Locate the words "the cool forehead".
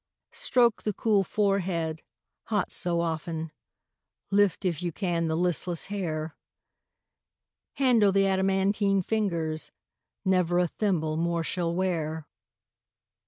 0.81-2.01